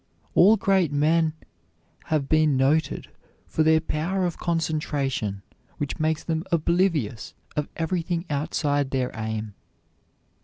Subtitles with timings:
[0.33, 1.33] All great men
[2.05, 3.09] have been noted
[3.45, 5.43] for their power of concentration
[5.77, 9.53] which makes them oblivious of everything outside their aim.